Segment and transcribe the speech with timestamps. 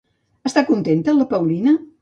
[0.49, 1.79] Està contenta la Paulina?